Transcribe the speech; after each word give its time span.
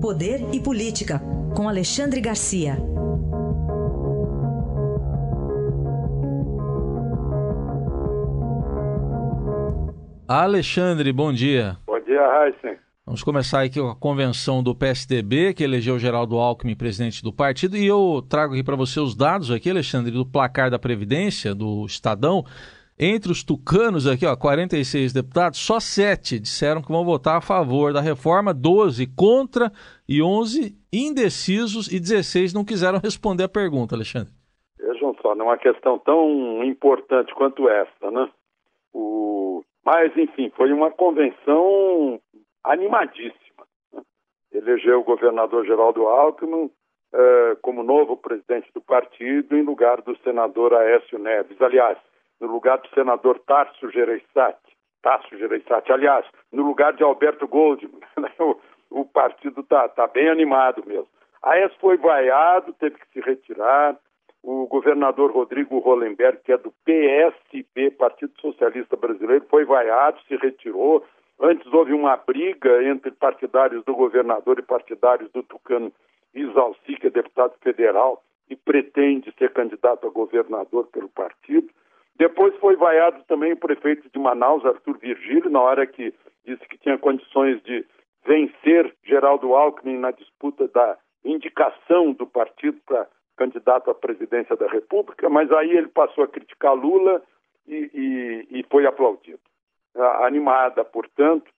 Poder 0.00 0.54
e 0.54 0.60
Política, 0.60 1.20
com 1.56 1.68
Alexandre 1.68 2.20
Garcia. 2.20 2.76
Alexandre, 10.28 11.12
bom 11.12 11.32
dia. 11.32 11.78
Bom 11.84 11.98
dia, 11.98 12.20
Raíssen. 12.20 12.78
Vamos 13.04 13.24
começar 13.24 13.64
aqui 13.64 13.80
com 13.80 13.88
a 13.88 13.96
convenção 13.96 14.62
do 14.62 14.72
PSDB, 14.72 15.52
que 15.52 15.64
elegeu 15.64 15.98
Geraldo 15.98 16.36
Alckmin 16.36 16.76
presidente 16.76 17.20
do 17.20 17.32
partido, 17.32 17.76
e 17.76 17.84
eu 17.84 18.24
trago 18.28 18.52
aqui 18.52 18.62
para 18.62 18.76
você 18.76 19.00
os 19.00 19.16
dados 19.16 19.50
aqui, 19.50 19.68
Alexandre, 19.68 20.12
do 20.12 20.24
placar 20.24 20.70
da 20.70 20.78
Previdência, 20.78 21.56
do 21.56 21.84
Estadão. 21.86 22.44
Entre 23.00 23.30
os 23.30 23.44
tucanos 23.44 24.08
aqui, 24.08 24.26
ó, 24.26 24.34
46 24.34 25.12
deputados, 25.12 25.60
só 25.60 25.78
7 25.78 26.40
disseram 26.40 26.82
que 26.82 26.90
vão 26.90 27.04
votar 27.04 27.36
a 27.36 27.40
favor 27.40 27.92
da 27.92 28.00
reforma, 28.00 28.52
12 28.52 29.06
contra 29.14 29.70
e 30.08 30.20
11 30.20 30.76
indecisos 30.92 31.86
e 31.92 32.00
16 32.00 32.52
não 32.52 32.64
quiseram 32.64 32.98
responder 32.98 33.44
a 33.44 33.48
pergunta, 33.48 33.94
Alexandre. 33.94 34.32
Vejam 34.80 35.14
só, 35.22 35.32
não 35.36 35.46
é 35.46 35.48
uma 35.50 35.58
questão 35.58 35.96
tão 36.00 36.64
importante 36.64 37.32
quanto 37.34 37.68
essa, 37.68 38.10
né? 38.10 38.28
O... 38.92 39.62
Mas, 39.84 40.16
enfim, 40.16 40.50
foi 40.56 40.72
uma 40.72 40.90
convenção 40.90 42.20
animadíssima. 42.64 43.64
Né? 43.92 44.02
Elegeu 44.50 44.98
o 44.98 45.04
governador 45.04 45.64
Geraldo 45.64 46.08
Alckmin 46.08 46.68
eh, 47.14 47.56
como 47.62 47.84
novo 47.84 48.16
presidente 48.16 48.72
do 48.74 48.80
partido 48.80 49.56
em 49.56 49.62
lugar 49.62 50.02
do 50.02 50.16
senador 50.18 50.74
Aécio 50.74 51.18
Neves. 51.18 51.62
Aliás, 51.62 51.96
no 52.40 52.46
lugar 52.46 52.78
do 52.78 52.88
senador 52.90 53.38
Tarso 53.40 53.90
Gereissati. 53.90 54.76
Tarso 55.02 55.36
Gereissati, 55.36 55.92
aliás, 55.92 56.24
no 56.52 56.62
lugar 56.62 56.92
de 56.94 57.02
Alberto 57.02 57.46
Goldman. 57.46 58.00
Né? 58.18 58.32
o, 58.40 58.56
o, 58.90 59.04
partido 59.04 59.60
está 59.60 59.88
tá 59.88 60.06
bem 60.06 60.28
animado 60.28 60.82
mesmo. 60.86 61.08
Aécio 61.42 61.78
foi 61.80 61.96
vaiado, 61.96 62.72
teve 62.74 62.96
que 62.96 63.06
se 63.12 63.20
retirar. 63.20 63.96
O 64.42 64.66
governador 64.66 65.30
Rodrigo 65.32 65.78
Hollenberg, 65.78 66.40
que 66.44 66.52
é 66.52 66.58
do 66.58 66.72
PSB, 66.84 67.90
Partido 67.92 68.32
Socialista 68.40 68.96
Brasileiro, 68.96 69.44
foi 69.48 69.64
vaiado, 69.64 70.20
se 70.26 70.36
retirou. 70.36 71.04
Antes 71.40 71.72
houve 71.72 71.92
uma 71.92 72.16
briga 72.16 72.82
entre 72.84 73.10
partidários 73.12 73.84
do 73.84 73.94
governador 73.94 74.58
e 74.58 74.62
partidários 74.62 75.30
do 75.32 75.42
Tucano 75.42 75.92
Isalci, 76.34 76.96
que 76.96 77.06
é 77.06 77.10
deputado 77.10 77.54
federal 77.60 78.22
e 78.50 78.56
pretende 78.56 79.32
ser 79.38 79.52
candidato 79.52 80.06
a 80.06 80.10
governador 80.10 80.86
pelo 80.88 81.08
partido. 81.08 81.68
Depois 82.18 82.54
foi 82.56 82.74
vaiado 82.74 83.22
também 83.28 83.52
o 83.52 83.56
prefeito 83.56 84.10
de 84.10 84.18
Manaus, 84.18 84.66
Arthur 84.66 84.98
Virgílio, 84.98 85.48
na 85.48 85.60
hora 85.60 85.86
que 85.86 86.12
disse 86.44 86.66
que 86.68 86.76
tinha 86.78 86.98
condições 86.98 87.62
de 87.62 87.86
vencer 88.26 88.92
Geraldo 89.04 89.54
Alckmin 89.54 89.98
na 89.98 90.10
disputa 90.10 90.66
da 90.68 90.98
indicação 91.24 92.12
do 92.12 92.26
partido 92.26 92.78
para 92.84 93.06
candidato 93.36 93.88
à 93.88 93.94
presidência 93.94 94.56
da 94.56 94.66
República, 94.66 95.28
mas 95.28 95.50
aí 95.52 95.70
ele 95.70 95.86
passou 95.86 96.24
a 96.24 96.28
criticar 96.28 96.74
Lula 96.74 97.22
e, 97.68 97.88
e, 97.94 98.58
e 98.58 98.66
foi 98.68 98.84
aplaudido. 98.84 99.38
Animada, 100.24 100.84
portanto, 100.84 101.48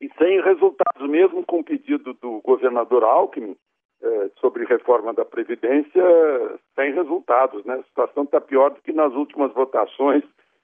e 0.00 0.08
sem 0.16 0.40
resultados, 0.42 1.08
mesmo 1.08 1.44
com 1.44 1.58
o 1.58 1.64
pedido 1.64 2.14
do 2.14 2.40
governador 2.42 3.02
Alckmin 3.02 3.56
eh, 4.02 4.30
sobre 4.40 4.64
reforma 4.64 5.12
da 5.12 5.24
Previdência, 5.24 6.02
sem 6.74 6.92
resultados. 6.92 7.64
Né? 7.64 7.74
A 7.74 7.82
situação 7.84 8.24
está 8.24 8.40
pior 8.40 8.70
do 8.70 8.82
que 8.82 8.92
nas 8.92 9.12
últimas 9.14 9.52
votações, 9.52 10.22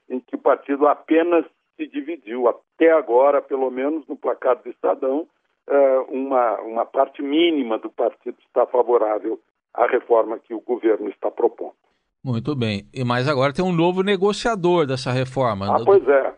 em 0.08 0.20
que 0.20 0.36
o 0.36 0.38
partido 0.38 0.86
apenas 0.86 1.44
se 1.76 1.86
dividiu. 1.86 2.48
Até 2.48 2.90
agora, 2.92 3.40
pelo 3.40 3.70
menos 3.70 4.06
no 4.06 4.16
placar 4.16 4.56
do 4.62 4.68
Estadão, 4.68 5.26
eh, 5.68 6.04
uma, 6.08 6.60
uma 6.60 6.84
parte 6.84 7.22
mínima 7.22 7.78
do 7.78 7.90
partido 7.90 8.36
está 8.46 8.66
favorável 8.66 9.38
à 9.74 9.86
reforma 9.86 10.38
que 10.38 10.54
o 10.54 10.60
governo 10.60 11.08
está 11.08 11.30
propondo. 11.30 11.74
Muito 12.24 12.54
bem. 12.54 12.86
E 12.94 13.02
mais 13.04 13.28
agora 13.28 13.52
tem 13.52 13.64
um 13.64 13.72
novo 13.72 14.02
negociador 14.02 14.86
dessa 14.86 15.10
reforma. 15.10 15.74
Ah, 15.74 15.82
pois 15.84 16.06
é 16.06 16.34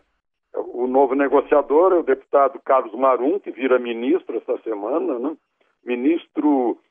o 0.85 0.87
novo 0.87 1.15
negociador 1.15 1.93
é 1.93 1.95
o 1.95 2.03
deputado 2.03 2.59
Carlos 2.63 2.93
Marum, 2.93 3.39
que 3.39 3.51
vira 3.51 3.79
ministro 3.79 4.37
essa 4.37 4.61
semana, 4.61 5.17
né? 5.17 5.35
ministro 5.83 6.77
é, 6.77 6.77
é, 6.77 6.84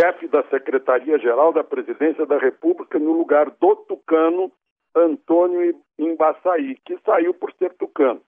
chefe 0.00 0.28
da 0.28 0.42
Secretaria-Geral 0.44 1.52
da 1.52 1.62
Presidência 1.62 2.24
da 2.24 2.38
República, 2.38 2.98
no 2.98 3.12
lugar 3.12 3.50
do 3.50 3.76
tucano 3.76 4.50
Antônio 4.96 5.78
Embaçaí, 5.98 6.76
que 6.86 6.98
saiu 7.04 7.34
por 7.34 7.52
ser 7.52 7.74
tucano. 7.74 8.22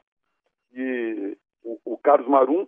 E 0.75 1.37
o, 1.65 1.95
o 1.95 1.99
Carlos 1.99 2.29
Marum 2.29 2.67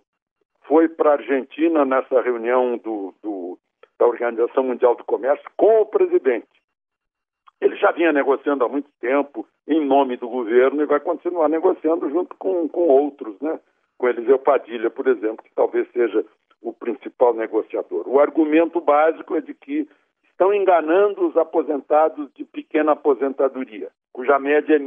foi 0.67 0.89
para 0.89 1.11
a 1.11 1.13
Argentina 1.13 1.85
nessa 1.85 2.19
reunião 2.21 2.77
do, 2.77 3.13
do, 3.21 3.59
da 3.99 4.07
Organização 4.07 4.63
Mundial 4.63 4.95
do 4.95 5.03
Comércio 5.03 5.47
com 5.55 5.81
o 5.81 5.85
presidente. 5.85 6.47
Ele 7.61 7.75
já 7.75 7.91
vinha 7.91 8.11
negociando 8.11 8.65
há 8.65 8.69
muito 8.69 8.89
tempo 8.99 9.47
em 9.67 9.85
nome 9.85 10.17
do 10.17 10.27
governo 10.27 10.81
e 10.81 10.85
vai 10.85 10.99
continuar 10.99 11.47
negociando 11.47 12.09
junto 12.09 12.35
com, 12.37 12.67
com 12.67 12.87
outros, 12.87 13.39
né? 13.39 13.59
com 13.97 14.09
Eliseu 14.09 14.39
Padilha, 14.39 14.89
por 14.89 15.07
exemplo, 15.07 15.43
que 15.43 15.53
talvez 15.55 15.89
seja 15.91 16.25
o 16.65 16.73
principal 16.73 17.35
negociador. 17.35 18.07
O 18.07 18.19
argumento 18.19 18.81
básico 18.81 19.35
é 19.35 19.41
de 19.41 19.53
que 19.53 19.87
estão 20.23 20.51
enganando 20.51 21.27
os 21.27 21.37
aposentados 21.37 22.27
de 22.33 22.43
pequena 22.43 22.93
aposentadoria, 22.93 23.89
cuja 24.11 24.39
média 24.39 24.75
é 24.75 24.79
R$ 24.79 24.83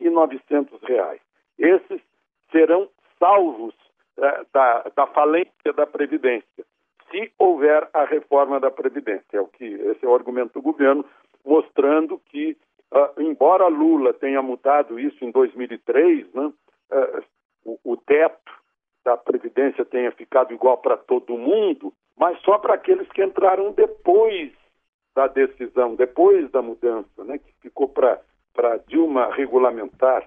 1.900. 0.00 1.20
Esses 1.58 2.00
serão 2.50 2.88
salvos 3.20 3.74
é, 4.18 4.44
da, 4.52 4.90
da 4.96 5.06
falência 5.06 5.72
da 5.74 5.86
Previdência, 5.86 6.64
se 7.10 7.32
houver 7.38 7.88
a 7.94 8.04
reforma 8.04 8.58
da 8.58 8.70
Previdência. 8.70 9.24
É 9.38 9.40
o 9.40 9.46
que, 9.46 9.64
esse 9.64 10.04
é 10.04 10.08
o 10.08 10.14
argumento 10.14 10.54
do 10.54 10.62
governo 10.62 11.04
mostrando 11.44 12.20
que, 12.26 12.56
uh, 12.92 13.22
embora 13.22 13.68
Lula 13.68 14.12
tenha 14.12 14.42
mudado 14.42 14.98
isso 14.98 15.24
em 15.24 15.30
2003, 15.30 16.32
né, 16.34 16.52
uh, 16.90 17.24
o, 17.64 17.92
o 17.92 17.96
teto 17.96 18.61
da 19.04 19.16
Previdência 19.16 19.84
tenha 19.84 20.10
ficado 20.12 20.52
igual 20.52 20.78
para 20.78 20.96
todo 20.96 21.36
mundo, 21.36 21.92
mas 22.16 22.38
só 22.42 22.58
para 22.58 22.74
aqueles 22.74 23.08
que 23.08 23.24
entraram 23.24 23.72
depois 23.72 24.52
da 25.14 25.26
decisão, 25.26 25.94
depois 25.94 26.50
da 26.50 26.62
mudança, 26.62 27.24
né, 27.24 27.38
que 27.38 27.52
ficou 27.60 27.88
para 27.88 28.20
Dilma 28.88 29.32
regulamentar. 29.34 30.26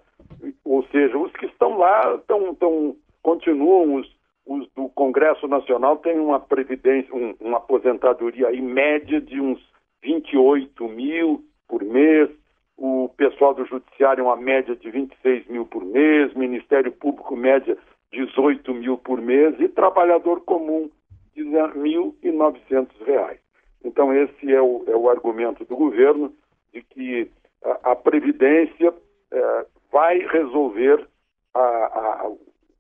Ou 0.64 0.84
seja, 0.88 1.18
os 1.18 1.32
que 1.34 1.46
estão 1.46 1.78
lá 1.78 2.16
estão, 2.16 2.52
estão, 2.52 2.96
continuam, 3.22 3.96
os, 3.96 4.16
os 4.46 4.68
do 4.74 4.90
Congresso 4.90 5.48
Nacional 5.48 5.98
têm 5.98 6.20
uma 6.20 6.40
previdência, 6.40 7.14
um, 7.14 7.36
uma 7.40 7.58
aposentadoria 7.58 8.54
em 8.54 8.62
média 8.62 9.20
de 9.20 9.40
uns 9.40 9.60
28 10.04 10.88
mil 10.88 11.44
por 11.68 11.84
mês, 11.84 12.30
o 12.78 13.10
pessoal 13.18 13.54
do 13.54 13.66
Judiciário 13.66 14.26
uma 14.26 14.36
média 14.36 14.76
de 14.76 14.90
26 14.92 15.48
mil 15.48 15.66
por 15.66 15.84
mês, 15.84 16.34
Ministério 16.34 16.92
Público 16.92 17.36
média 17.36 17.78
18 18.16 18.74
mil 18.74 18.98
por 18.98 19.22
mês 19.22 19.60
e 19.60 19.68
trabalhador 19.68 20.42
comum 20.42 20.90
R$ 21.36 21.44
1.900. 21.44 23.38
Então 23.84 24.14
esse 24.14 24.52
é 24.52 24.62
o, 24.62 24.84
é 24.88 24.96
o 24.96 25.10
argumento 25.10 25.66
do 25.66 25.76
governo 25.76 26.34
de 26.74 26.82
que 26.82 27.32
a, 27.64 27.92
a 27.92 27.96
Previdência 27.96 28.94
é, 29.32 29.66
vai 29.92 30.20
resolver 30.20 31.08
a, 31.54 31.60
a, 31.60 32.32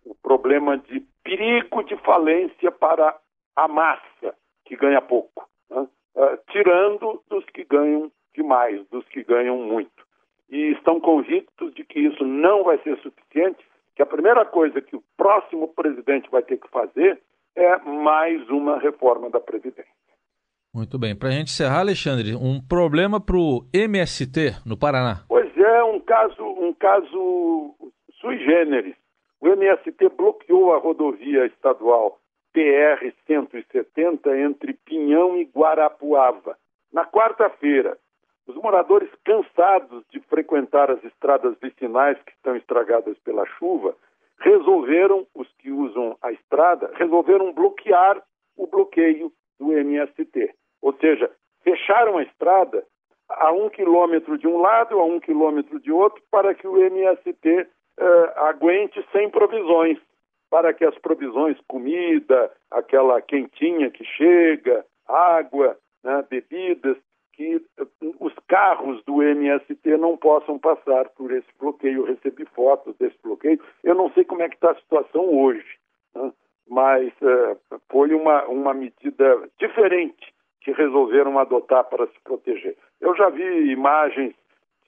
o 0.06 0.16
problema 0.24 0.78
de 0.78 1.01
perigo 1.24 1.84
de 1.84 1.95
falência 1.97 2.72
para 2.72 3.18
a 3.56 3.68
massa 3.68 4.35
que 4.66 4.75
ganha 4.75 5.01
pouco. 5.01 5.47
Né? 5.69 5.88
uh, 6.16 6.38
tirando 6.51 7.22
dos 7.29 7.45
que 7.45 7.63
ganham 7.63 8.12
demais, 8.34 8.85
dos 8.90 9.06
que 9.07 9.24
ganham 9.24 9.57
muito. 9.57 10.06
E 10.50 10.72
estão 10.74 11.00
convictos 11.00 11.74
de 11.74 11.84
que 11.84 12.00
isso 12.00 12.24
não 12.25 12.63
vai 12.63 12.78
ser 12.79 12.97
suficiente, 13.00 13.63
que 13.95 14.01
a 14.01 14.06
primeira 14.06 14.45
coisa 14.45 14.81
que 14.81 14.95
o 14.95 15.03
próximo 15.25 15.68
presidente 15.69 16.30
vai 16.30 16.44
ter 16.44 16.58
que 16.58 16.69
fazer 16.69 17.19
é 17.56 17.77
mais 17.80 18.48
uma 18.48 18.77
reforma 18.77 19.27
da 19.27 19.39
Previdência. 19.39 19.92
Muito 20.72 21.00
bem. 21.00 21.16
Para 21.16 21.30
a 21.30 21.31
gente 21.31 21.48
encerrar, 21.48 21.80
Alexandre, 21.80 22.36
um 22.36 22.62
problema 22.62 23.19
para 23.19 23.36
o 23.36 23.66
MST 23.74 24.62
no 24.63 24.77
Paraná. 24.77 25.24
Pois 25.27 25.57
é, 25.57 25.83
um 25.83 26.00
caso, 26.00 26.44
um 26.44 26.72
caso 26.74 27.74
sui 28.22 28.38
generis. 28.38 28.95
O 29.42 29.48
MST 29.48 30.10
bloqueou 30.16 30.75
a 30.75 30.77
rodovia 30.77 31.48
estadual 31.48 32.19
PR-170 32.56 34.45
entre 34.45 34.74
Pinhão 34.74 35.38
e 35.38 35.45
Guarapuava. 35.45 36.56
Na 36.94 37.04
quarta-feira, 37.04 37.98
os 38.45 38.56
moradores 38.57 39.10
cansados 39.24 40.04
de 40.12 40.19
frequentar 40.30 40.92
as 40.92 41.04
estradas 41.04 41.56
vicinais 41.60 42.16
que 42.24 42.31
estão 42.33 42.56
estragadas 42.56 43.18
pela 43.19 43.48
chuva, 43.57 43.95
resolveram, 44.39 45.25
os 45.33 45.47
que 45.59 45.71
usam 45.71 46.17
a 46.21 46.31
estrada, 46.31 46.91
resolveram 46.95 47.53
bloquear 47.53 48.21
o 48.57 48.67
bloqueio 48.67 49.31
do 49.59 49.73
MST. 49.73 50.53
Ou 50.81 50.93
seja, 50.93 51.31
fecharam 51.63 52.17
a 52.17 52.23
estrada 52.23 52.85
a 53.29 53.51
um 53.51 53.69
quilômetro 53.69 54.37
de 54.37 54.47
um 54.47 54.57
lado, 54.57 54.99
a 54.99 55.05
um 55.05 55.19
quilômetro 55.19 55.79
de 55.79 55.91
outro, 55.91 56.21
para 56.29 56.53
que 56.53 56.67
o 56.67 56.77
MST 56.77 57.67
eh, 57.97 58.33
aguente 58.35 59.03
sem 59.11 59.29
provisões 59.29 59.97
para 60.55 60.73
que 60.73 60.85
as 60.85 60.97
provisões, 60.99 61.57
comida, 61.67 62.51
aquela 62.71 63.21
quentinha 63.21 63.91
que 63.91 64.05
chega, 64.05 64.85
água, 65.05 65.77
né, 66.03 66.23
bebidas, 66.29 66.97
que 67.35 67.61
os 68.19 68.33
carros 68.47 69.03
do 69.05 69.21
MST 69.21 69.97
não 69.97 70.17
possam 70.17 70.57
passar 70.57 71.09
por 71.09 71.31
esse 71.31 71.47
bloqueio. 71.59 72.01
Eu 72.01 72.05
recebi 72.05 72.45
fotos 72.45 72.95
desse 72.97 73.17
bloqueio. 73.23 73.59
Eu 73.83 73.95
não 73.95 74.09
sei 74.11 74.23
como 74.23 74.41
é 74.41 74.49
que 74.49 74.55
está 74.55 74.71
a 74.71 74.75
situação 74.75 75.23
hoje, 75.23 75.77
né? 76.15 76.31
mas 76.69 77.13
uh, 77.21 77.79
foi 77.89 78.13
uma, 78.13 78.45
uma 78.45 78.73
medida 78.73 79.49
diferente 79.59 80.33
que 80.61 80.71
resolveram 80.71 81.37
adotar 81.37 81.83
para 81.85 82.07
se 82.07 82.19
proteger. 82.23 82.75
Eu 82.99 83.15
já 83.15 83.29
vi 83.29 83.71
imagens 83.71 84.33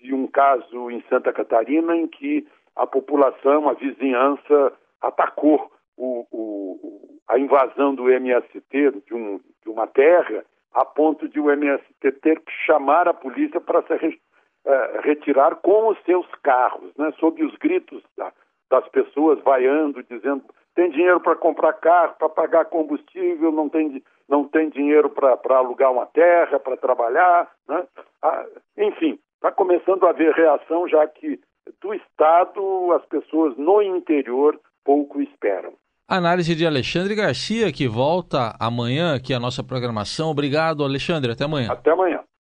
de 0.01 0.13
um 0.13 0.25
caso 0.27 0.89
em 0.89 1.03
Santa 1.09 1.33
Catarina 1.33 1.95
em 1.95 2.07
que 2.07 2.47
a 2.75 2.87
população, 2.87 3.67
a 3.67 3.73
vizinhança, 3.73 4.73
atacou 5.01 5.71
o, 5.95 6.25
o, 6.31 7.19
a 7.27 7.37
invasão 7.37 7.93
do 7.93 8.09
MST 8.09 8.91
de, 9.05 9.13
um, 9.13 9.39
de 9.63 9.69
uma 9.69 9.87
terra 9.87 10.45
a 10.77 10.85
ponto 10.85 11.27
de 11.27 11.39
o 11.39 11.49
MST 11.49 12.11
ter 12.21 12.39
que 12.39 12.51
chamar 12.67 13.07
a 13.07 13.13
polícia 13.13 13.59
para 13.59 13.81
se 13.81 13.95
re, 13.95 14.21
uh, 14.63 15.01
retirar 15.01 15.55
com 15.55 15.87
os 15.87 15.97
seus 16.03 16.27
carros, 16.43 16.91
né, 16.95 17.11
sob 17.19 17.43
os 17.43 17.55
gritos 17.55 18.03
da, 18.15 18.31
das 18.69 18.87
pessoas 18.89 19.41
vaiando, 19.43 20.03
dizendo 20.03 20.43
tem 20.75 20.91
dinheiro 20.91 21.19
para 21.19 21.35
comprar 21.35 21.73
carro, 21.73 22.13
para 22.19 22.29
pagar 22.29 22.65
combustível, 22.65 23.51
não 23.51 23.67
tem, 23.67 24.03
não 24.29 24.47
tem 24.47 24.69
dinheiro 24.69 25.09
para 25.09 25.57
alugar 25.57 25.91
uma 25.91 26.05
terra, 26.05 26.59
para 26.59 26.77
trabalhar. 26.77 27.51
Né? 27.67 27.83
Ah, 28.21 28.45
enfim, 28.77 29.17
está 29.33 29.51
começando 29.51 30.05
a 30.05 30.11
haver 30.11 30.31
reação, 30.35 30.87
já 30.87 31.07
que 31.07 31.39
do 31.81 31.95
Estado 31.95 32.93
as 32.93 33.03
pessoas 33.07 33.57
no 33.57 33.81
interior 33.81 34.59
pouco 34.85 35.19
esperam. 35.19 35.73
Análise 36.09 36.55
de 36.55 36.65
Alexandre 36.65 37.13
Garcia, 37.13 37.69
que 37.69 37.85
volta 37.85 38.55
amanhã 38.57 39.13
aqui 39.13 39.33
a 39.33 39.39
nossa 39.41 39.61
programação. 39.61 40.29
Obrigado, 40.29 40.81
Alexandre. 40.85 41.33
Até 41.33 41.43
amanhã. 41.43 41.69
Até 41.69 41.91
amanhã. 41.91 42.19